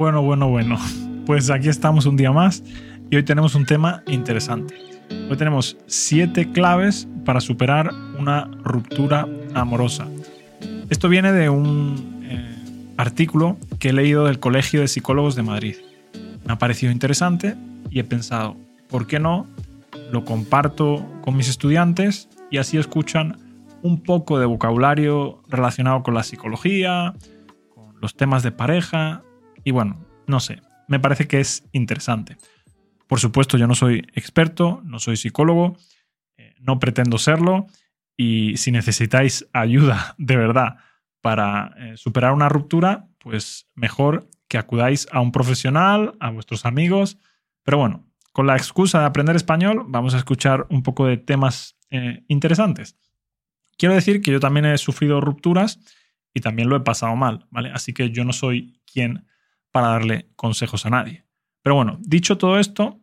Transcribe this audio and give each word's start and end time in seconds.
Bueno, 0.00 0.22
bueno, 0.22 0.48
bueno. 0.48 0.78
Pues 1.26 1.50
aquí 1.50 1.68
estamos 1.68 2.06
un 2.06 2.16
día 2.16 2.32
más 2.32 2.64
y 3.10 3.16
hoy 3.16 3.22
tenemos 3.22 3.54
un 3.54 3.66
tema 3.66 4.02
interesante. 4.06 4.74
Hoy 5.28 5.36
tenemos 5.36 5.76
siete 5.88 6.50
claves 6.52 7.06
para 7.26 7.42
superar 7.42 7.92
una 8.18 8.50
ruptura 8.64 9.28
amorosa. 9.52 10.08
Esto 10.88 11.10
viene 11.10 11.32
de 11.32 11.50
un 11.50 12.22
eh, 12.24 12.94
artículo 12.96 13.58
que 13.78 13.90
he 13.90 13.92
leído 13.92 14.24
del 14.24 14.40
Colegio 14.40 14.80
de 14.80 14.88
Psicólogos 14.88 15.36
de 15.36 15.42
Madrid. 15.42 15.76
Me 16.46 16.54
ha 16.54 16.56
parecido 16.56 16.90
interesante 16.90 17.54
y 17.90 17.98
he 17.98 18.04
pensado, 18.04 18.56
¿por 18.88 19.06
qué 19.06 19.20
no? 19.20 19.46
Lo 20.10 20.24
comparto 20.24 21.06
con 21.20 21.36
mis 21.36 21.50
estudiantes 21.50 22.30
y 22.50 22.56
así 22.56 22.78
escuchan 22.78 23.36
un 23.82 24.00
poco 24.02 24.38
de 24.38 24.46
vocabulario 24.46 25.42
relacionado 25.50 26.02
con 26.02 26.14
la 26.14 26.22
psicología, 26.22 27.12
con 27.74 28.00
los 28.00 28.14
temas 28.14 28.42
de 28.42 28.50
pareja 28.50 29.24
y 29.64 29.70
bueno, 29.70 30.04
no 30.26 30.40
sé, 30.40 30.62
me 30.88 31.00
parece 31.00 31.26
que 31.26 31.40
es 31.40 31.68
interesante. 31.72 32.36
Por 33.06 33.20
supuesto, 33.20 33.58
yo 33.58 33.66
no 33.66 33.74
soy 33.74 34.06
experto, 34.14 34.80
no 34.84 34.98
soy 34.98 35.16
psicólogo, 35.16 35.76
eh, 36.36 36.54
no 36.60 36.78
pretendo 36.78 37.18
serlo 37.18 37.66
y 38.16 38.56
si 38.56 38.70
necesitáis 38.70 39.48
ayuda 39.52 40.14
de 40.18 40.36
verdad 40.36 40.76
para 41.20 41.74
eh, 41.78 41.96
superar 41.96 42.32
una 42.32 42.48
ruptura, 42.48 43.08
pues 43.18 43.68
mejor 43.74 44.28
que 44.48 44.58
acudáis 44.58 45.06
a 45.12 45.20
un 45.20 45.32
profesional, 45.32 46.16
a 46.20 46.30
vuestros 46.30 46.64
amigos. 46.64 47.18
Pero 47.62 47.78
bueno, 47.78 48.06
con 48.32 48.46
la 48.46 48.56
excusa 48.56 49.00
de 49.00 49.06
aprender 49.06 49.36
español, 49.36 49.84
vamos 49.88 50.14
a 50.14 50.18
escuchar 50.18 50.66
un 50.70 50.82
poco 50.82 51.06
de 51.06 51.16
temas 51.16 51.76
eh, 51.90 52.24
interesantes. 52.28 52.96
Quiero 53.76 53.94
decir 53.94 54.22
que 54.22 54.32
yo 54.32 54.40
también 54.40 54.66
he 54.66 54.78
sufrido 54.78 55.20
rupturas 55.20 55.80
y 56.34 56.40
también 56.40 56.68
lo 56.68 56.76
he 56.76 56.80
pasado 56.80 57.16
mal, 57.16 57.46
¿vale? 57.50 57.70
Así 57.72 57.92
que 57.92 58.10
yo 58.10 58.24
no 58.24 58.32
soy 58.32 58.80
quien 58.92 59.26
para 59.70 59.88
darle 59.88 60.28
consejos 60.36 60.86
a 60.86 60.90
nadie. 60.90 61.24
Pero 61.62 61.74
bueno, 61.74 61.98
dicho 62.00 62.38
todo 62.38 62.58
esto, 62.58 63.00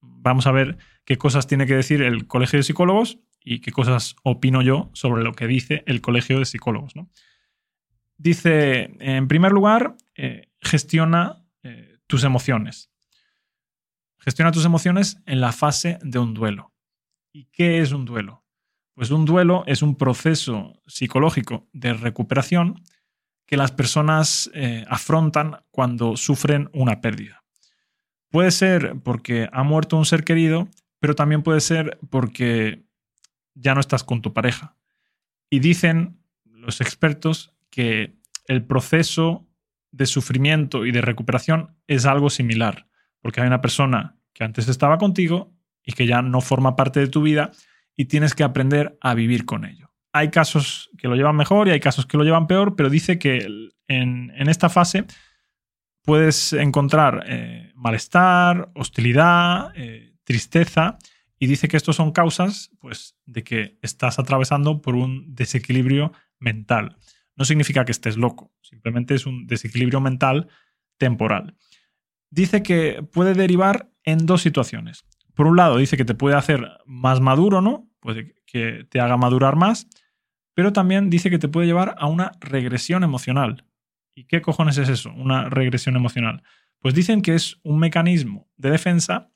vamos 0.00 0.46
a 0.46 0.52
ver 0.52 0.78
qué 1.04 1.16
cosas 1.16 1.46
tiene 1.46 1.66
que 1.66 1.74
decir 1.74 2.02
el 2.02 2.26
Colegio 2.26 2.58
de 2.58 2.62
Psicólogos 2.62 3.18
y 3.40 3.60
qué 3.60 3.72
cosas 3.72 4.16
opino 4.22 4.62
yo 4.62 4.90
sobre 4.92 5.22
lo 5.22 5.32
que 5.32 5.46
dice 5.46 5.82
el 5.86 6.00
Colegio 6.00 6.38
de 6.38 6.44
Psicólogos. 6.44 6.92
Dice, 8.16 8.96
en 9.00 9.28
primer 9.28 9.52
lugar, 9.52 9.96
eh, 10.16 10.50
gestiona 10.60 11.44
eh, 11.62 11.98
tus 12.06 12.24
emociones. 12.24 12.90
Gestiona 14.18 14.52
tus 14.52 14.64
emociones 14.64 15.22
en 15.24 15.40
la 15.40 15.52
fase 15.52 15.98
de 16.02 16.18
un 16.18 16.34
duelo. 16.34 16.72
¿Y 17.32 17.44
qué 17.46 17.80
es 17.80 17.92
un 17.92 18.04
duelo? 18.04 18.44
Pues 18.94 19.10
un 19.10 19.24
duelo 19.24 19.62
es 19.66 19.82
un 19.82 19.96
proceso 19.96 20.82
psicológico 20.86 21.68
de 21.72 21.94
recuperación 21.94 22.82
que 23.48 23.56
las 23.56 23.72
personas 23.72 24.50
eh, 24.52 24.84
afrontan 24.88 25.56
cuando 25.70 26.18
sufren 26.18 26.68
una 26.74 27.00
pérdida. 27.00 27.44
Puede 28.30 28.50
ser 28.50 28.96
porque 29.02 29.48
ha 29.50 29.62
muerto 29.62 29.96
un 29.96 30.04
ser 30.04 30.22
querido, 30.22 30.68
pero 31.00 31.14
también 31.14 31.42
puede 31.42 31.60
ser 31.62 31.98
porque 32.10 32.84
ya 33.54 33.74
no 33.74 33.80
estás 33.80 34.04
con 34.04 34.20
tu 34.20 34.34
pareja. 34.34 34.76
Y 35.48 35.60
dicen 35.60 36.20
los 36.44 36.82
expertos 36.82 37.54
que 37.70 38.18
el 38.44 38.64
proceso 38.64 39.48
de 39.92 40.04
sufrimiento 40.04 40.84
y 40.84 40.92
de 40.92 41.00
recuperación 41.00 41.74
es 41.86 42.04
algo 42.04 42.28
similar, 42.28 42.86
porque 43.22 43.40
hay 43.40 43.46
una 43.46 43.62
persona 43.62 44.18
que 44.34 44.44
antes 44.44 44.68
estaba 44.68 44.98
contigo 44.98 45.54
y 45.82 45.92
que 45.92 46.06
ya 46.06 46.20
no 46.20 46.42
forma 46.42 46.76
parte 46.76 47.00
de 47.00 47.08
tu 47.08 47.22
vida 47.22 47.52
y 47.96 48.04
tienes 48.04 48.34
que 48.34 48.44
aprender 48.44 48.98
a 49.00 49.14
vivir 49.14 49.46
con 49.46 49.64
ello. 49.64 49.87
Hay 50.18 50.30
casos 50.30 50.90
que 50.98 51.06
lo 51.06 51.14
llevan 51.14 51.36
mejor 51.36 51.68
y 51.68 51.70
hay 51.70 51.78
casos 51.78 52.04
que 52.04 52.16
lo 52.16 52.24
llevan 52.24 52.48
peor, 52.48 52.74
pero 52.74 52.90
dice 52.90 53.20
que 53.20 53.46
en, 53.86 54.48
esta 54.48 54.68
fase 54.68 55.04
puedes 56.02 56.52
encontrar 56.52 57.22
eh, 57.28 57.70
malestar, 57.76 58.68
hostilidad, 58.74 59.70
eh, 59.76 60.16
tristeza, 60.24 60.98
y 61.38 61.46
dice 61.46 61.68
que 61.68 61.76
estos 61.76 61.94
son 61.94 62.10
causas 62.10 62.72
pues, 62.80 63.14
de 63.26 63.44
que 63.44 63.78
estás 63.80 64.18
atravesando 64.18 64.82
por 64.82 64.96
un 64.96 65.36
desequilibrio 65.36 66.12
mental. 66.40 66.96
No 67.36 67.44
significa 67.44 67.84
que 67.84 67.92
estés 67.92 68.16
loco, 68.16 68.52
simplemente 68.60 69.14
es 69.14 69.24
un 69.24 69.46
desequilibrio 69.46 70.00
mental 70.00 70.48
temporal. 70.96 71.54
Dice 72.28 72.64
que 72.64 73.04
puede 73.12 73.34
derivar 73.34 73.88
en 74.02 74.26
dos 74.26 74.42
situaciones. 74.42 75.04
Por 75.34 75.46
un 75.46 75.56
lado, 75.56 75.76
dice 75.76 75.96
que 75.96 76.04
te 76.04 76.16
puede 76.16 76.34
hacer 76.34 76.68
más 76.86 77.20
maduro, 77.20 77.60
¿no? 77.60 77.88
puede 78.00 78.34
que 78.46 78.86
te 78.90 79.00
haga 79.00 79.16
madurar 79.16 79.56
más, 79.56 79.86
pero 80.58 80.72
también 80.72 81.08
dice 81.08 81.30
que 81.30 81.38
te 81.38 81.46
puede 81.46 81.68
llevar 81.68 81.94
a 82.00 82.08
una 82.08 82.32
regresión 82.40 83.04
emocional. 83.04 83.64
¿Y 84.12 84.24
qué 84.24 84.42
cojones 84.42 84.76
es 84.76 84.88
eso? 84.88 85.12
Una 85.12 85.48
regresión 85.48 85.94
emocional. 85.94 86.42
Pues 86.80 86.94
dicen 86.94 87.22
que 87.22 87.36
es 87.36 87.60
un 87.62 87.78
mecanismo 87.78 88.48
de 88.56 88.72
defensa 88.72 89.30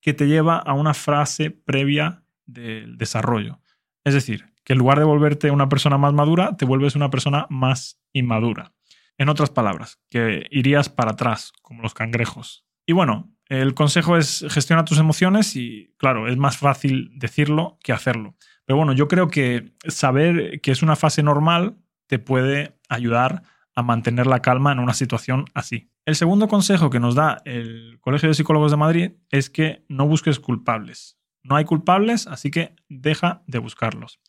que 0.00 0.14
te 0.14 0.28
lleva 0.28 0.58
a 0.58 0.74
una 0.74 0.94
frase 0.94 1.50
previa 1.50 2.22
del 2.46 2.98
desarrollo. 2.98 3.58
Es 4.04 4.14
decir, 4.14 4.54
que 4.62 4.74
en 4.74 4.78
lugar 4.78 5.00
de 5.00 5.06
volverte 5.06 5.50
una 5.50 5.68
persona 5.68 5.98
más 5.98 6.12
madura, 6.12 6.56
te 6.56 6.66
vuelves 6.66 6.94
una 6.94 7.10
persona 7.10 7.48
más 7.50 8.00
inmadura. 8.12 8.72
En 9.18 9.28
otras 9.28 9.50
palabras, 9.50 9.98
que 10.08 10.46
irías 10.52 10.88
para 10.88 11.10
atrás, 11.10 11.52
como 11.62 11.82
los 11.82 11.94
cangrejos. 11.94 12.64
Y 12.86 12.92
bueno, 12.92 13.34
el 13.50 13.74
consejo 13.74 14.16
es 14.16 14.46
gestiona 14.48 14.84
tus 14.84 14.98
emociones 14.98 15.56
y, 15.56 15.92
claro, 15.98 16.28
es 16.28 16.36
más 16.36 16.56
fácil 16.56 17.10
decirlo 17.16 17.78
que 17.82 17.92
hacerlo. 17.92 18.36
Pero 18.64 18.76
bueno, 18.76 18.92
yo 18.92 19.08
creo 19.08 19.26
que 19.26 19.74
saber 19.88 20.60
que 20.60 20.70
es 20.70 20.82
una 20.82 20.94
fase 20.94 21.24
normal 21.24 21.76
te 22.06 22.20
puede 22.20 22.78
ayudar 22.88 23.42
a 23.74 23.82
mantener 23.82 24.28
la 24.28 24.40
calma 24.40 24.70
en 24.70 24.78
una 24.78 24.94
situación 24.94 25.46
así. 25.52 25.90
El 26.04 26.14
segundo 26.14 26.46
consejo 26.46 26.90
que 26.90 27.00
nos 27.00 27.16
da 27.16 27.42
el 27.44 27.98
Colegio 28.00 28.28
de 28.28 28.36
Psicólogos 28.36 28.70
de 28.70 28.76
Madrid 28.76 29.12
es 29.30 29.50
que 29.50 29.84
no 29.88 30.06
busques 30.06 30.38
culpables. 30.38 31.18
No 31.42 31.56
hay 31.56 31.64
culpables, 31.64 32.28
así 32.28 32.52
que 32.52 32.76
deja 32.88 33.42
de 33.48 33.58
buscarlos. 33.58 34.20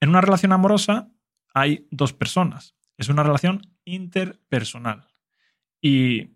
En 0.00 0.08
una 0.10 0.20
relación 0.20 0.52
amorosa 0.52 1.10
hay 1.52 1.88
dos 1.90 2.12
personas. 2.12 2.76
Es 2.96 3.08
una 3.08 3.24
relación 3.24 3.62
interpersonal. 3.84 5.08
Y 5.80 6.31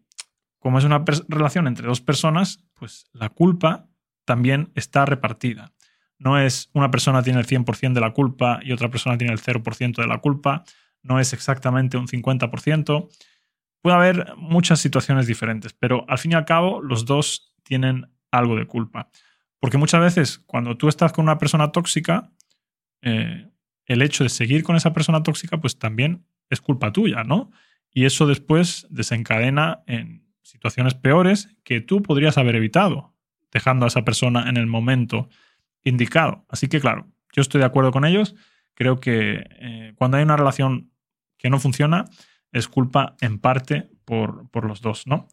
como 0.67 0.81
es 0.81 0.85
una 0.85 1.05
relación 1.29 1.69
entre 1.69 1.87
dos 1.87 2.01
personas, 2.01 2.59
pues 2.75 3.07
la 3.13 3.29
culpa 3.29 3.87
también 4.25 4.73
está 4.75 5.07
repartida. 5.07 5.73
No 6.19 6.41
es 6.41 6.71
una 6.73 6.91
persona 6.91 7.23
tiene 7.23 7.39
el 7.39 7.47
100% 7.47 7.93
de 7.93 8.01
la 8.01 8.13
culpa 8.13 8.59
y 8.65 8.73
otra 8.73 8.91
persona 8.91 9.17
tiene 9.17 9.33
el 9.33 9.41
0% 9.41 9.95
de 9.95 10.07
la 10.09 10.19
culpa. 10.19 10.65
No 11.05 11.21
es 11.21 11.33
exactamente 11.33 11.97
un 11.97 12.09
50%. 12.09 13.09
Puede 13.81 13.97
haber 13.97 14.35
muchas 14.39 14.81
situaciones 14.81 15.29
diferentes, 15.29 15.73
pero 15.73 16.05
al 16.09 16.19
fin 16.19 16.33
y 16.33 16.35
al 16.35 16.45
cabo 16.45 16.83
los 16.83 17.05
dos 17.05 17.55
tienen 17.63 18.09
algo 18.33 18.57
de 18.57 18.67
culpa. 18.67 19.09
Porque 19.61 19.79
muchas 19.79 20.01
veces 20.01 20.41
cuando 20.47 20.77
tú 20.77 20.89
estás 20.89 21.13
con 21.13 21.27
una 21.27 21.39
persona 21.39 21.71
tóxica, 21.71 22.33
eh, 23.03 23.49
el 23.85 24.03
hecho 24.03 24.25
de 24.25 24.31
seguir 24.31 24.65
con 24.65 24.75
esa 24.75 24.93
persona 24.93 25.23
tóxica, 25.23 25.61
pues 25.61 25.79
también 25.79 26.27
es 26.51 26.61
culpa 26.61 26.93
tuya, 26.93 27.23
¿no? 27.23 27.53
Y 27.93 28.05
eso 28.05 28.27
después 28.27 28.89
desencadena 28.91 29.85
en 29.87 30.26
situaciones 30.47 30.95
peores 30.95 31.49
que 31.65 31.81
tú 31.81 32.03
podrías 32.03 32.39
haber 32.39 32.57
evitado, 32.57 33.15
dejando 33.53 33.85
a 33.85 33.89
esa 33.89 34.05
persona 34.05 34.49
en 34.49 34.57
el 34.57 34.67
momento 34.67 35.29
indicado. 35.83 36.45
Así 36.49 36.69
que, 36.69 36.81
claro, 36.81 37.07
yo 37.33 37.43
estoy 37.43 37.61
de 37.61 37.67
acuerdo 37.67 37.91
con 37.91 38.05
ellos. 38.05 38.35
Creo 38.75 39.01
que 39.01 39.45
eh, 39.61 39.93
cuando 39.97 40.17
hay 40.17 40.23
una 40.23 40.37
relación 40.37 40.93
que 41.37 41.51
no 41.51 41.59
funciona, 41.59 42.05
es 42.53 42.69
culpa 42.69 43.17
en 43.21 43.39
parte 43.39 43.91
por, 44.05 44.49
por 44.51 44.67
los 44.67 44.81
dos, 44.81 45.07
¿no? 45.07 45.29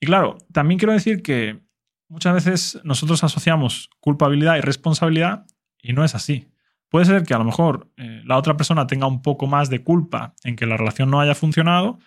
Y 0.00 0.06
claro, 0.06 0.38
también 0.52 0.78
quiero 0.78 0.92
decir 0.92 1.22
que 1.22 1.60
muchas 2.08 2.34
veces 2.34 2.80
nosotros 2.84 3.24
asociamos 3.24 3.90
culpabilidad 4.00 4.56
y 4.56 4.60
responsabilidad 4.60 5.46
y 5.82 5.92
no 5.92 6.04
es 6.04 6.14
así. 6.14 6.48
Puede 6.88 7.06
ser 7.06 7.24
que 7.24 7.34
a 7.34 7.38
lo 7.38 7.44
mejor 7.44 7.90
eh, 7.96 8.22
la 8.24 8.36
otra 8.36 8.56
persona 8.56 8.86
tenga 8.86 9.06
un 9.06 9.20
poco 9.20 9.46
más 9.46 9.68
de 9.68 9.82
culpa 9.82 10.34
en 10.44 10.54
que 10.54 10.66
la 10.66 10.76
relación 10.76 11.10
no 11.10 11.20
haya 11.20 11.34
funcionado, 11.34 11.98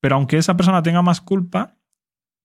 pero 0.00 0.16
aunque 0.16 0.38
esa 0.38 0.56
persona 0.56 0.82
tenga 0.82 1.02
más 1.02 1.20
culpa, 1.20 1.76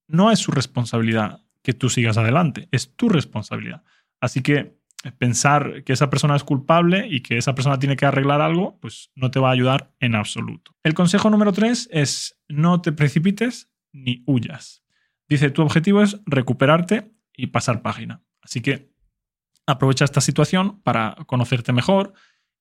no 0.10 0.32
es 0.32 0.40
su 0.40 0.52
responsabilidad 0.52 1.42
que 1.62 1.74
tú 1.74 1.90
sigas 1.90 2.18
adelante, 2.18 2.68
es 2.72 2.96
tu 2.96 3.08
responsabilidad. 3.10 3.84
Así 4.20 4.42
que 4.42 4.80
eh, 5.04 5.12
pensar 5.18 5.84
que 5.86 5.94
esa 5.94 6.10
persona 6.10 6.36
es 6.36 6.44
culpable 6.44 7.08
y 7.10 7.22
que 7.22 7.38
esa 7.38 7.56
persona 7.56 7.80
tiene 7.80 7.96
que 7.96 8.06
arreglar 8.06 8.42
algo, 8.42 8.80
pues 8.82 9.12
no 9.16 9.32
te 9.32 9.40
va 9.40 9.50
a 9.50 9.54
ayudar 9.54 9.94
en 10.00 10.16
absoluto. 10.16 10.76
El 10.84 10.94
consejo 10.94 11.30
número 11.30 11.54
tres 11.54 11.88
es 11.92 12.38
no 12.50 12.82
te 12.82 12.92
precipites 12.92 13.70
ni 13.94 14.24
huyas. 14.26 14.84
Dice, 15.30 15.52
tu 15.52 15.62
objetivo 15.62 16.02
es 16.02 16.20
recuperarte 16.26 17.12
y 17.36 17.48
pasar 17.48 17.82
página. 17.82 18.24
Así 18.42 18.62
que 18.62 18.92
aprovecha 19.68 20.06
esta 20.06 20.22
situación 20.22 20.82
para 20.82 21.16
conocerte 21.28 21.72
mejor 21.72 22.14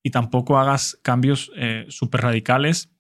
y 0.02 0.10
tampoco 0.10 0.58
hagas 0.58 0.98
cambios 1.02 1.50
eh, 1.56 1.86
súper 1.88 2.20
radicales 2.20 2.90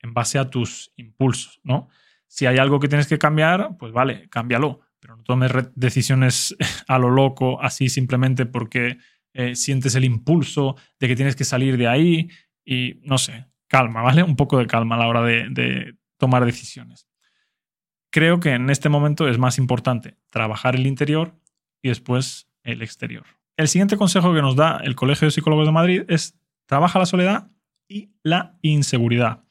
en 0.00 0.14
base 0.14 0.38
a 0.38 0.48
tus 0.48 0.92
impulsos, 0.96 1.60
¿no? 1.62 1.88
Si 2.28 2.46
hay 2.46 2.58
algo 2.58 2.78
que 2.78 2.88
tienes 2.88 3.08
que 3.08 3.18
cambiar, 3.18 3.76
pues 3.78 3.92
vale, 3.92 4.28
cámbialo. 4.28 4.80
Pero 5.00 5.16
no 5.16 5.22
tomes 5.22 5.50
decisiones 5.74 6.56
a 6.86 6.98
lo 6.98 7.10
loco, 7.10 7.60
así 7.60 7.88
simplemente 7.88 8.46
porque 8.46 8.98
eh, 9.32 9.54
sientes 9.54 9.94
el 9.94 10.04
impulso 10.04 10.76
de 11.00 11.08
que 11.08 11.16
tienes 11.16 11.36
que 11.36 11.44
salir 11.44 11.76
de 11.76 11.88
ahí. 11.88 12.28
Y 12.64 13.00
no 13.02 13.18
sé, 13.18 13.46
calma, 13.66 14.02
¿vale? 14.02 14.22
Un 14.22 14.36
poco 14.36 14.58
de 14.58 14.66
calma 14.66 14.96
a 14.96 14.98
la 14.98 15.08
hora 15.08 15.22
de, 15.22 15.94
tomar 16.18 16.44
decisiones. 16.44 17.06
creo 18.10 18.40
que 18.40 18.50
en 18.50 18.70
este 18.70 18.88
momento 18.88 19.28
es 19.28 19.38
más 19.38 19.56
importante 19.56 20.16
trabajar 20.30 20.74
el 20.74 20.86
interior 20.86 21.38
y 21.80 21.88
después 21.88 22.48
el 22.64 22.82
exterior. 22.82 23.24
El 23.56 23.68
siguiente 23.68 23.96
consejo 23.96 24.34
que 24.34 24.42
nos 24.42 24.56
da 24.56 24.80
el 24.82 24.96
Colegio 24.96 25.26
de 25.26 25.30
Psicólogos 25.30 25.66
de 25.66 25.72
Madrid 25.72 26.02
es 26.08 26.36
trabaja 26.66 26.98
la 26.98 27.06
soledad 27.06 27.50
y 27.88 28.10
la 28.22 28.58
inseguridad. 28.62 29.44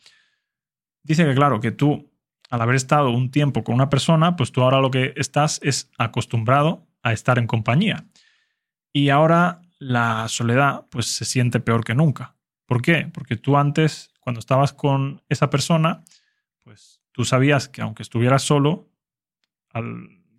Dice 1.03 1.25
que 1.25 1.35
claro, 1.35 1.61
que 1.61 1.71
tú 1.71 2.06
al 2.49 2.61
haber 2.61 2.75
estado 2.75 3.09
un 3.11 3.31
tiempo 3.31 3.63
con 3.63 3.75
una 3.75 3.89
persona, 3.89 4.35
pues 4.35 4.51
tú 4.51 4.61
ahora 4.61 4.79
lo 4.79 4.91
que 4.91 5.13
estás 5.15 5.59
es 5.63 5.89
acostumbrado 5.97 6.87
a 7.03 7.13
estar 7.13 7.39
en 7.39 7.47
compañía. 7.47 8.05
Y 8.93 9.09
ahora 9.09 9.61
la 9.79 10.27
soledad 10.27 10.85
pues 10.89 11.07
se 11.07 11.25
siente 11.25 11.59
peor 11.59 11.83
que 11.83 11.95
nunca. 11.95 12.35
¿Por 12.65 12.81
qué? 12.81 13.09
Porque 13.13 13.37
tú 13.37 13.57
antes, 13.57 14.11
cuando 14.19 14.39
estabas 14.39 14.73
con 14.73 15.21
esa 15.29 15.49
persona, 15.49 16.03
pues 16.63 17.01
tú 17.11 17.25
sabías 17.25 17.69
que 17.69 17.81
aunque 17.81 18.03
estuvieras 18.03 18.43
solo, 18.43 18.89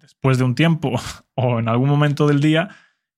después 0.00 0.38
de 0.38 0.44
un 0.44 0.54
tiempo 0.54 0.92
o 1.34 1.58
en 1.58 1.68
algún 1.68 1.88
momento 1.88 2.26
del 2.26 2.40
día, 2.40 2.68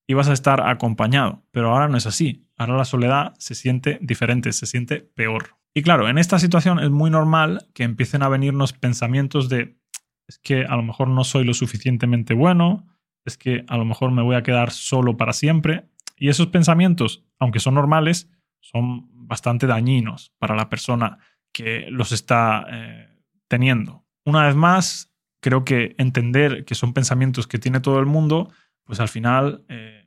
ibas 0.07 0.29
a 0.29 0.33
estar 0.33 0.61
acompañado. 0.69 1.45
Pero 1.51 1.73
ahora 1.73 1.89
no 1.89 1.97
es 1.97 2.07
así. 2.07 2.49
Ahora 2.57 2.77
la 2.77 2.85
soledad 2.85 3.35
se 3.39 3.55
siente 3.55 3.99
diferente, 4.03 4.53
se 4.53 4.67
siente 4.67 5.01
peor. 5.01 5.60
Y 5.75 5.83
claro, 5.83 6.09
en 6.09 6.19
esta 6.19 6.39
situación 6.39 6.81
es 6.81 6.91
muy 6.91 7.11
normal 7.11 7.69
que 7.75 7.85
empiecen 7.85 8.23
a 8.23 8.29
venirnos 8.29 8.73
pensamientos 8.73 9.49
de 9.49 9.79
es 10.27 10.39
que 10.39 10.65
a 10.65 10.77
lo 10.77 10.83
mejor 10.85 11.09
no 11.09 11.25
soy 11.25 11.45
lo 11.45 11.55
suficientemente 11.55 12.35
bueno, 12.35 12.87
es 13.25 13.37
que 13.37 13.65
a 13.67 13.77
lo 13.77 13.85
mejor 13.85 14.13
me 14.13 14.23
voy 14.23 14.37
a 14.37 14.45
quedar 14.45 14.71
solo 14.71 15.17
para 15.17 15.33
siempre. 15.33 15.89
Y 16.17 16.29
esos 16.29 16.47
pensamientos, 16.47 17.25
aunque 17.41 17.59
son 17.59 17.75
normales, 17.75 18.31
son 18.61 19.09
bastante 19.27 19.67
dañinos 19.67 20.33
para 20.39 20.55
la 20.55 20.69
persona 20.69 21.19
que 21.53 21.87
los 21.91 22.13
está 22.13 22.65
eh, 22.71 23.09
teniendo. 23.49 24.05
Una 24.25 24.47
vez 24.47 24.55
más, 24.55 25.13
creo 25.41 25.65
que 25.65 25.97
entender 25.99 26.65
que 26.65 26.77
son 26.77 26.93
pensamientos 26.93 27.49
que 27.49 27.59
tiene 27.59 27.81
todo 27.81 27.99
el 27.99 28.07
mundo, 28.07 28.53
pues 28.85 29.01
al 29.01 29.09
final 29.09 29.65
eh, 29.69 30.00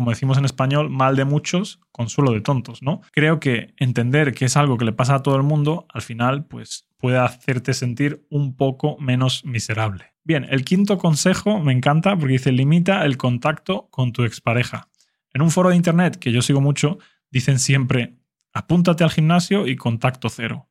como 0.00 0.12
decimos 0.12 0.38
en 0.38 0.46
español, 0.46 0.88
mal 0.88 1.14
de 1.14 1.26
muchos, 1.26 1.78
consuelo 1.92 2.32
de 2.32 2.40
tontos, 2.40 2.82
¿no? 2.82 3.02
Creo 3.12 3.38
que 3.38 3.74
entender 3.76 4.32
que 4.32 4.46
es 4.46 4.56
algo 4.56 4.78
que 4.78 4.86
le 4.86 4.94
pasa 4.94 5.16
a 5.16 5.22
todo 5.22 5.36
el 5.36 5.42
mundo, 5.42 5.86
al 5.92 6.00
final, 6.00 6.46
pues 6.46 6.88
puede 6.96 7.18
hacerte 7.18 7.74
sentir 7.74 8.26
un 8.30 8.56
poco 8.56 8.96
menos 8.98 9.44
miserable. 9.44 10.14
Bien, 10.24 10.46
el 10.48 10.64
quinto 10.64 10.96
consejo 10.96 11.60
me 11.60 11.74
encanta 11.74 12.16
porque 12.16 12.32
dice 12.32 12.50
limita 12.50 13.04
el 13.04 13.18
contacto 13.18 13.88
con 13.90 14.12
tu 14.12 14.24
expareja. 14.24 14.88
En 15.34 15.42
un 15.42 15.50
foro 15.50 15.68
de 15.68 15.76
internet 15.76 16.16
que 16.16 16.32
yo 16.32 16.40
sigo 16.40 16.62
mucho, 16.62 16.96
dicen 17.30 17.58
siempre 17.58 18.16
apúntate 18.54 19.04
al 19.04 19.10
gimnasio 19.10 19.66
y 19.66 19.76
contacto 19.76 20.30
cero. 20.30 20.70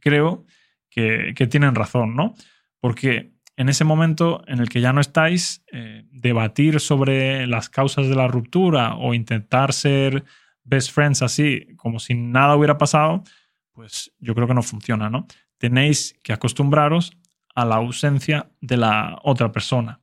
Creo 0.00 0.46
que, 0.88 1.34
que 1.36 1.46
tienen 1.46 1.74
razón, 1.74 2.16
¿no? 2.16 2.32
Porque 2.80 3.34
en 3.56 3.68
ese 3.68 3.84
momento 3.84 4.42
en 4.46 4.60
el 4.60 4.68
que 4.68 4.80
ya 4.80 4.92
no 4.92 5.00
estáis, 5.00 5.64
eh, 5.72 6.04
debatir 6.10 6.80
sobre 6.80 7.46
las 7.46 7.68
causas 7.68 8.08
de 8.08 8.14
la 8.14 8.28
ruptura 8.28 8.94
o 8.94 9.14
intentar 9.14 9.72
ser 9.72 10.24
best 10.64 10.92
friends 10.92 11.22
así, 11.22 11.66
como 11.76 11.98
si 11.98 12.14
nada 12.14 12.56
hubiera 12.56 12.78
pasado, 12.78 13.22
pues 13.72 14.12
yo 14.18 14.34
creo 14.34 14.46
que 14.46 14.54
no 14.54 14.62
funciona, 14.62 15.10
¿no? 15.10 15.26
Tenéis 15.58 16.18
que 16.22 16.32
acostumbraros 16.32 17.12
a 17.54 17.64
la 17.64 17.76
ausencia 17.76 18.50
de 18.60 18.76
la 18.76 19.18
otra 19.22 19.52
persona. 19.52 20.00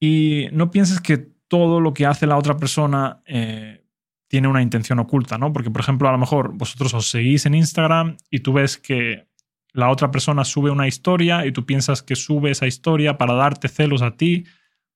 Y 0.00 0.48
no 0.52 0.70
pienses 0.70 1.00
que 1.00 1.18
todo 1.48 1.80
lo 1.80 1.94
que 1.94 2.06
hace 2.06 2.26
la 2.26 2.36
otra 2.36 2.56
persona 2.56 3.22
eh, 3.26 3.84
tiene 4.28 4.48
una 4.48 4.62
intención 4.62 4.98
oculta, 4.98 5.38
¿no? 5.38 5.52
Porque, 5.52 5.70
por 5.70 5.80
ejemplo, 5.80 6.08
a 6.08 6.12
lo 6.12 6.18
mejor 6.18 6.52
vosotros 6.54 6.92
os 6.94 7.08
seguís 7.08 7.46
en 7.46 7.54
Instagram 7.54 8.16
y 8.30 8.40
tú 8.40 8.52
ves 8.52 8.78
que 8.78 9.28
la 9.76 9.90
otra 9.90 10.10
persona 10.10 10.44
sube 10.44 10.70
una 10.70 10.88
historia 10.88 11.44
y 11.44 11.52
tú 11.52 11.66
piensas 11.66 12.02
que 12.02 12.16
sube 12.16 12.50
esa 12.50 12.66
historia 12.66 13.18
para 13.18 13.34
darte 13.34 13.68
celos 13.68 14.00
a 14.00 14.16
ti. 14.16 14.44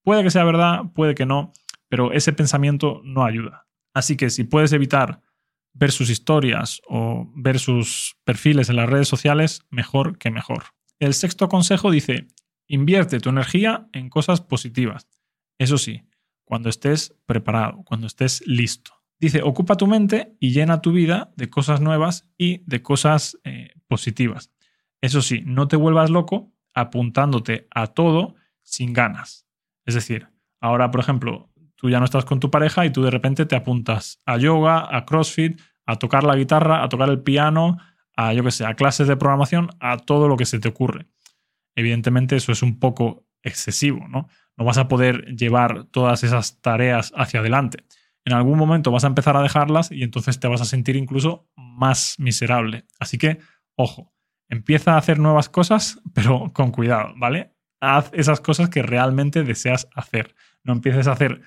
Puede 0.02 0.22
que 0.22 0.30
sea 0.30 0.42
verdad, 0.42 0.84
puede 0.94 1.14
que 1.14 1.26
no, 1.26 1.52
pero 1.88 2.12
ese 2.12 2.32
pensamiento 2.32 3.02
no 3.04 3.26
ayuda. 3.26 3.66
Así 3.92 4.16
que 4.16 4.30
si 4.30 4.44
puedes 4.44 4.72
evitar 4.72 5.20
ver 5.74 5.92
sus 5.92 6.08
historias 6.08 6.80
o 6.88 7.30
ver 7.36 7.58
sus 7.58 8.16
perfiles 8.24 8.70
en 8.70 8.76
las 8.76 8.88
redes 8.88 9.06
sociales, 9.06 9.66
mejor 9.68 10.16
que 10.16 10.30
mejor. 10.30 10.64
El 10.98 11.12
sexto 11.12 11.50
consejo 11.50 11.90
dice, 11.90 12.28
invierte 12.66 13.20
tu 13.20 13.28
energía 13.28 13.86
en 13.92 14.08
cosas 14.08 14.40
positivas. 14.40 15.06
Eso 15.58 15.76
sí, 15.76 16.04
cuando 16.44 16.70
estés 16.70 17.14
preparado, 17.26 17.82
cuando 17.84 18.06
estés 18.06 18.42
listo. 18.46 18.92
Dice, 19.18 19.42
ocupa 19.42 19.76
tu 19.76 19.86
mente 19.86 20.34
y 20.40 20.52
llena 20.52 20.80
tu 20.80 20.92
vida 20.92 21.34
de 21.36 21.50
cosas 21.50 21.82
nuevas 21.82 22.30
y 22.38 22.62
de 22.64 22.80
cosas 22.80 23.38
eh, 23.44 23.74
positivas. 23.88 24.50
Eso 25.00 25.22
sí, 25.22 25.42
no 25.44 25.68
te 25.68 25.76
vuelvas 25.76 26.10
loco 26.10 26.52
apuntándote 26.74 27.66
a 27.70 27.88
todo 27.88 28.34
sin 28.62 28.92
ganas. 28.92 29.46
Es 29.86 29.94
decir, 29.94 30.28
ahora, 30.60 30.90
por 30.90 31.00
ejemplo, 31.00 31.50
tú 31.76 31.90
ya 31.90 31.98
no 31.98 32.04
estás 32.04 32.24
con 32.24 32.40
tu 32.40 32.50
pareja 32.50 32.84
y 32.84 32.90
tú 32.90 33.02
de 33.02 33.10
repente 33.10 33.46
te 33.46 33.56
apuntas 33.56 34.20
a 34.26 34.36
yoga, 34.36 34.86
a 34.94 35.04
CrossFit, 35.04 35.60
a 35.86 35.96
tocar 35.96 36.24
la 36.24 36.36
guitarra, 36.36 36.82
a 36.82 36.88
tocar 36.88 37.08
el 37.08 37.22
piano, 37.22 37.78
a 38.16 38.32
yo 38.32 38.48
sé, 38.50 38.66
a 38.66 38.74
clases 38.74 39.08
de 39.08 39.16
programación, 39.16 39.70
a 39.80 39.96
todo 39.96 40.28
lo 40.28 40.36
que 40.36 40.44
se 40.44 40.58
te 40.58 40.68
ocurre. 40.68 41.06
Evidentemente 41.74 42.36
eso 42.36 42.52
es 42.52 42.62
un 42.62 42.78
poco 42.78 43.26
excesivo, 43.42 44.06
¿no? 44.08 44.28
No 44.56 44.64
vas 44.64 44.78
a 44.78 44.88
poder 44.88 45.34
llevar 45.36 45.84
todas 45.84 46.22
esas 46.22 46.60
tareas 46.60 47.12
hacia 47.16 47.40
adelante. 47.40 47.84
En 48.26 48.34
algún 48.34 48.58
momento 48.58 48.90
vas 48.90 49.04
a 49.04 49.08
empezar 49.08 49.36
a 49.36 49.42
dejarlas 49.42 49.90
y 49.90 50.02
entonces 50.02 50.38
te 50.38 50.48
vas 50.48 50.60
a 50.60 50.66
sentir 50.66 50.96
incluso 50.96 51.48
más 51.56 52.16
miserable. 52.18 52.84
Así 52.98 53.16
que, 53.16 53.38
ojo, 53.74 54.12
Empieza 54.50 54.94
a 54.94 54.98
hacer 54.98 55.20
nuevas 55.20 55.48
cosas, 55.48 56.00
pero 56.12 56.52
con 56.52 56.72
cuidado, 56.72 57.14
¿vale? 57.16 57.52
Haz 57.80 58.10
esas 58.12 58.40
cosas 58.40 58.68
que 58.68 58.82
realmente 58.82 59.44
deseas 59.44 59.88
hacer. 59.94 60.34
No 60.64 60.72
empieces 60.72 61.06
a 61.06 61.12
hacer 61.12 61.40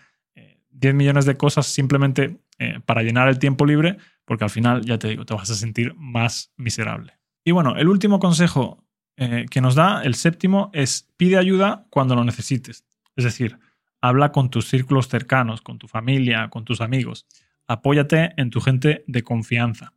10 0.71 0.91
eh, 0.91 0.93
millones 0.93 1.25
de 1.25 1.35
cosas 1.35 1.67
simplemente 1.67 2.39
eh, 2.59 2.79
para 2.85 3.03
llenar 3.03 3.27
el 3.27 3.39
tiempo 3.39 3.65
libre, 3.65 3.97
porque 4.25 4.45
al 4.45 4.49
final, 4.49 4.85
ya 4.85 4.97
te 4.97 5.09
digo, 5.09 5.25
te 5.25 5.33
vas 5.33 5.51
a 5.51 5.55
sentir 5.55 5.93
más 5.95 6.53
miserable. 6.55 7.19
Y 7.43 7.51
bueno, 7.51 7.75
el 7.75 7.89
último 7.89 8.19
consejo 8.19 8.83
eh, 9.17 9.45
que 9.51 9.61
nos 9.61 9.75
da, 9.75 10.01
el 10.03 10.15
séptimo, 10.15 10.71
es 10.73 11.09
pide 11.17 11.37
ayuda 11.37 11.85
cuando 11.89 12.15
lo 12.15 12.23
necesites. 12.23 12.85
Es 13.17 13.25
decir, 13.25 13.59
habla 14.01 14.31
con 14.31 14.49
tus 14.49 14.69
círculos 14.69 15.09
cercanos, 15.09 15.61
con 15.61 15.77
tu 15.77 15.89
familia, 15.89 16.49
con 16.49 16.63
tus 16.63 16.79
amigos. 16.79 17.27
Apóyate 17.67 18.33
en 18.37 18.49
tu 18.49 18.61
gente 18.61 19.03
de 19.07 19.23
confianza 19.23 19.93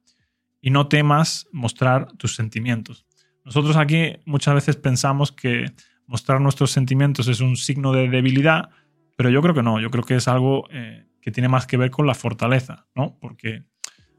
y 0.66 0.70
no 0.70 0.88
temas 0.88 1.46
mostrar 1.52 2.10
tus 2.14 2.34
sentimientos. 2.34 3.06
Nosotros 3.44 3.76
aquí 3.76 4.14
muchas 4.24 4.52
veces 4.52 4.74
pensamos 4.74 5.30
que 5.30 5.70
mostrar 6.08 6.40
nuestros 6.40 6.73
sentimientos 6.73 7.28
es 7.28 7.40
un 7.40 7.54
signo 7.54 7.92
de 7.92 8.08
debilidad, 8.08 8.70
pero 9.16 9.30
yo 9.30 9.40
creo 9.42 9.54
que 9.54 9.62
no, 9.62 9.78
yo 9.78 9.92
creo 9.92 10.02
que 10.02 10.16
es 10.16 10.26
algo 10.26 10.66
eh, 10.73 11.06
que 11.23 11.30
tiene 11.30 11.49
más 11.49 11.68
que 11.68 11.76
ver 11.76 11.92
con 11.92 12.08
la 12.08 12.16
fortaleza, 12.16 12.88
¿no? 12.96 13.16
Porque 13.20 13.62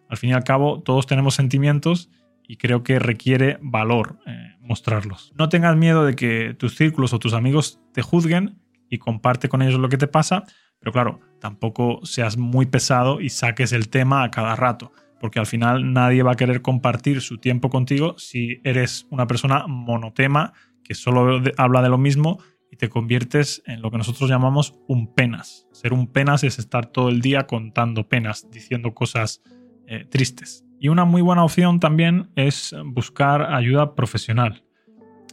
al 0.07 0.15
fin 0.15 0.29
y 0.29 0.33
al 0.33 0.45
cabo 0.45 0.81
todos 0.83 1.05
tenemos 1.05 1.35
sentimientos 1.35 2.09
y 2.47 2.55
creo 2.55 2.81
que 2.81 2.97
requiere 2.97 3.59
valor 3.61 4.17
eh, 4.25 4.55
mostrarlos. 4.61 5.33
No 5.37 5.49
tengas 5.49 5.75
miedo 5.75 6.05
de 6.05 6.15
que 6.15 6.55
tus 6.57 6.77
círculos 6.77 7.11
o 7.11 7.19
tus 7.19 7.33
amigos 7.33 7.81
te 7.91 8.01
juzguen 8.01 8.57
y 8.89 8.99
comparte 8.99 9.49
con 9.49 9.61
ellos 9.61 9.81
lo 9.81 9.89
que 9.89 9.97
te 9.97 10.07
pasa, 10.07 10.45
pero 10.79 10.93
claro, 10.93 11.19
tampoco 11.41 11.99
seas 12.05 12.37
muy 12.37 12.67
pesado 12.67 13.19
y 13.19 13.31
saques 13.31 13.73
el 13.73 13.89
tema 13.89 14.23
a 14.23 14.31
cada 14.31 14.55
rato 14.55 14.93
porque 15.19 15.39
al 15.39 15.45
final 15.45 15.93
nadie 15.93 16.23
va 16.23 16.33
a 16.33 16.35
querer 16.35 16.61
compartir 16.61 17.21
su 17.21 17.37
tiempo 17.37 17.69
contigo 17.69 18.15
si 18.17 18.59
eres 18.63 19.07
una 19.09 19.27
persona 19.27 19.65
monotema 19.67 20.53
que 20.83 20.93
solo 20.93 21.41
habla 21.57 21.81
de 21.81 21.89
lo 21.89 21.97
mismo 21.97 22.39
y 22.71 22.77
te 22.77 22.89
conviertes 22.89 23.61
en 23.65 23.81
lo 23.81 23.91
que 23.91 23.97
nosotros 23.97 24.29
llamamos 24.29 24.75
un 24.87 25.13
penas. 25.13 25.67
Ser 25.71 25.93
un 25.93 26.07
penas 26.07 26.43
es 26.43 26.59
estar 26.59 26.87
todo 26.87 27.09
el 27.09 27.21
día 27.21 27.47
contando 27.47 28.07
penas, 28.07 28.47
diciendo 28.51 28.93
cosas 28.93 29.41
eh, 29.87 30.05
tristes. 30.09 30.65
Y 30.79 30.89
una 30.89 31.05
muy 31.05 31.21
buena 31.21 31.43
opción 31.43 31.79
también 31.79 32.29
es 32.35 32.75
buscar 32.85 33.53
ayuda 33.53 33.95
profesional. 33.95 34.63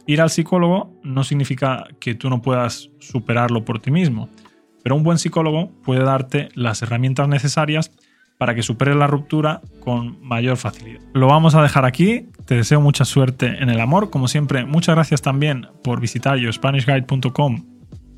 Ir 0.07 0.21
al 0.21 0.29
psicólogo 0.29 0.99
no 1.03 1.23
significa 1.23 1.87
que 1.99 2.15
tú 2.15 2.29
no 2.29 2.41
puedas 2.41 2.91
superarlo 2.99 3.65
por 3.65 3.79
ti 3.79 3.91
mismo, 3.91 4.29
pero 4.83 4.95
un 4.95 5.03
buen 5.03 5.17
psicólogo 5.17 5.71
puede 5.81 6.03
darte 6.03 6.49
las 6.53 6.81
herramientas 6.81 7.27
necesarias 7.27 7.91
para 8.37 8.55
que 8.55 8.63
superes 8.63 8.95
la 8.95 9.07
ruptura 9.07 9.61
con 9.79 10.21
mayor 10.21 10.57
facilidad. 10.57 11.01
Lo 11.13 11.27
vamos 11.27 11.55
a 11.55 11.61
dejar 11.61 11.85
aquí. 11.85 12.27
Te 12.45 12.55
deseo 12.55 12.81
mucha 12.81 13.05
suerte 13.05 13.47
en 13.61 13.69
el 13.69 13.79
amor. 13.79 14.09
Como 14.09 14.27
siempre, 14.27 14.65
muchas 14.65 14.95
gracias 14.95 15.21
también 15.21 15.67
por 15.83 15.99
visitar 15.99 16.37
YoSpanishGuide.com 16.37 17.65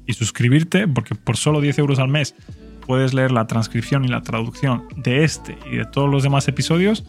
y 0.06 0.14
suscribirte, 0.14 0.88
porque 0.88 1.16
por 1.16 1.38
solo 1.38 1.62
10 1.62 1.80
euros 1.80 2.00
al 2.00 2.08
mes 2.08 2.36
puedes 2.86 3.14
leer 3.14 3.32
la 3.32 3.46
transcripción 3.46 4.06
y 4.06 4.08
la 4.08 4.22
traducción 4.22 4.86
de 4.96 5.24
este 5.24 5.58
y 5.72 5.78
de 5.78 5.86
todos 5.86 6.10
los 6.10 6.24
demás 6.24 6.48
episodios. 6.48 7.06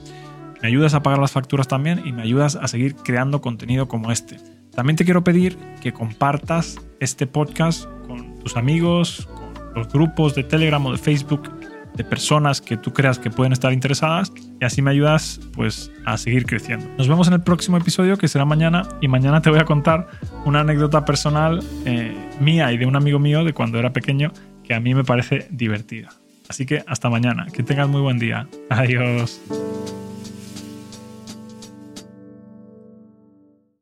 Me 0.61 0.69
ayudas 0.69 0.95
a 0.95 1.03
pagar 1.03 1.21
las 1.21 1.31
facturas 1.31 1.69
también 1.69 2.03
y 2.05 2.13
me 2.13 2.23
ayudas 2.23 2.57
a 2.57 2.67
seguir 2.67 2.97
creando 2.97 3.41
contenido 3.41 3.87
como 3.87 4.11
este. 4.11 4.37
También 4.75 4.97
te 4.97 5.05
quiero 5.05 5.25
pedir 5.25 5.57
que 5.81 5.93
compartas 5.93 6.81
este 7.01 7.27
podcast 7.27 7.87
con 8.07 8.39
tus 8.41 8.57
amigos, 8.57 9.29
con 9.35 9.75
los 9.75 9.93
grupos 9.93 10.35
de 10.35 10.43
Telegram 10.43 10.85
o 10.85 10.93
de 10.93 10.99
Facebook 10.99 11.58
de 11.99 12.05
personas 12.05 12.63
que 12.63 12.77
tú 12.77 12.93
creas 12.95 13.19
que 13.19 13.29
pueden 13.29 13.53
estar 13.53 13.73
interesadas 13.73 14.33
y 14.61 14.65
así 14.65 14.81
me 14.81 14.93
ayudas 14.93 15.41
pues 15.53 15.91
a 16.07 16.17
seguir 16.17 16.47
creciendo. 16.47 16.89
Nos 16.97 17.09
vemos 17.09 17.27
en 17.27 17.35
el 17.35 17.43
próximo 17.43 17.77
episodio 17.77 18.17
que 18.17 18.29
será 18.29 18.45
mañana 18.45 18.89
y 19.03 19.09
mañana 19.09 19.43
te 19.43 19.51
voy 19.51 19.59
a 19.59 19.65
contar 19.65 20.07
una 20.47 20.61
anécdota 20.61 21.05
personal 21.05 21.63
eh, 21.85 22.17
mía 22.41 22.73
y 22.73 22.79
de 22.79 22.87
un 22.87 22.97
amigo 22.97 23.19
mío 23.19 23.45
de 23.45 23.53
cuando 23.53 23.79
era 23.79 23.93
pequeño 23.93 24.33
que 24.63 24.75
a 24.75 24.81
mí 24.81 24.95
me 24.95 25.05
parece 25.05 25.49
divertida. 25.51 26.11
Así 26.49 26.65
que 26.65 26.85
hasta 26.87 27.11
mañana, 27.11 27.47
que 27.53 27.63
tengas 27.63 27.89
muy 27.89 28.01
buen 28.01 28.19
día. 28.19 28.47
Adiós. 28.71 29.41